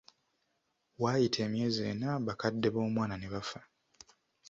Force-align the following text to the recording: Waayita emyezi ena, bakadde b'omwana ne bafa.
Waayita 1.01 1.39
emyezi 1.47 1.81
ena, 1.91 2.09
bakadde 2.25 2.67
b'omwana 2.73 3.15
ne 3.17 3.27
bafa. 3.33 3.59